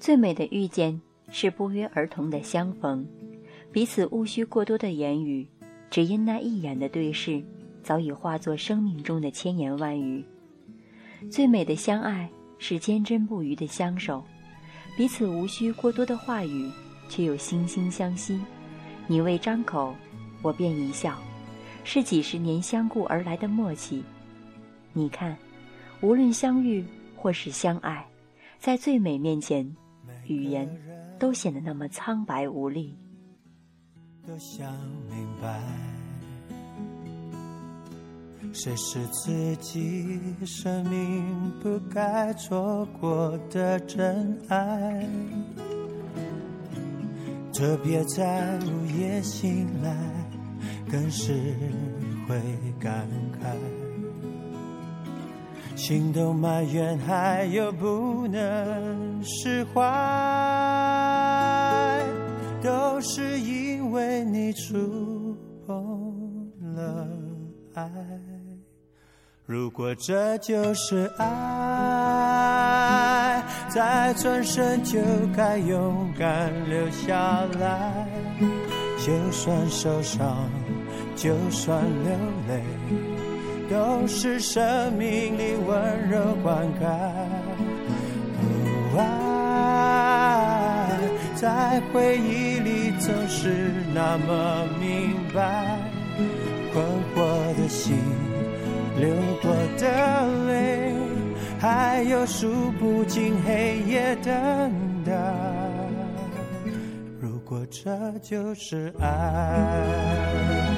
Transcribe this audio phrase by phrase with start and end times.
[0.00, 0.98] 最美的遇见
[1.30, 3.06] 是不约而同的相逢，
[3.70, 5.46] 彼此无需过多的言语，
[5.90, 7.44] 只因那一眼的对视，
[7.82, 10.24] 早已化作生命中的千言万语。
[11.30, 14.24] 最美的相爱是坚贞不渝的相守，
[14.96, 16.70] 彼此无需过多的话语，
[17.10, 18.40] 却又惺惺相惜。
[19.06, 19.94] 你未张口，
[20.40, 21.18] 我便一笑，
[21.84, 24.02] 是几十年相顾而来的默契。
[24.94, 25.36] 你看，
[26.00, 26.82] 无论相遇
[27.14, 28.06] 或是相爱，
[28.58, 29.76] 在最美面前，
[30.30, 30.68] 语言
[31.18, 32.96] 都显得那么苍白无力。
[34.26, 34.72] 都想
[35.08, 35.60] 明白，
[38.52, 45.08] 谁是自己生命不该错过的真爱？
[47.52, 49.96] 特别在午夜醒来，
[50.90, 51.32] 更是
[52.28, 52.40] 会
[52.78, 53.08] 感
[53.42, 53.89] 慨。
[55.80, 59.80] 心都埋怨，还有不能释怀，
[62.62, 65.34] 都是因为你触
[65.66, 67.08] 碰了
[67.72, 67.90] 爱。
[69.46, 71.32] 如果这就是爱，
[73.70, 75.00] 再转身就
[75.34, 78.06] 该勇敢留下来，
[78.98, 80.50] 就算受伤，
[81.16, 82.12] 就算流
[82.48, 82.62] 泪。
[83.70, 86.86] 都是生命里温柔灌溉，
[88.98, 90.88] 爱
[91.36, 95.78] 在回忆里总是那么明白，
[96.72, 97.96] 困惑的心，
[98.98, 99.08] 流
[99.40, 99.86] 过的
[100.48, 100.92] 泪，
[101.60, 104.32] 还有数不尽黑夜等
[105.06, 105.12] 待。
[107.20, 110.69] 如果这就是爱。